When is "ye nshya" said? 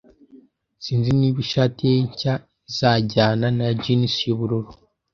1.91-2.33